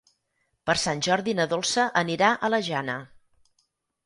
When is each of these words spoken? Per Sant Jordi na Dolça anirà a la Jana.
Per 0.69 0.75
Sant 0.83 1.03
Jordi 1.07 1.35
na 1.41 1.47
Dolça 1.51 1.85
anirà 2.01 2.31
a 2.33 2.51
la 2.55 2.63
Jana. 2.71 2.97